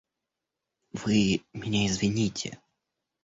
Вы 0.93 1.45
меня 1.53 1.85
извините. 1.85 2.59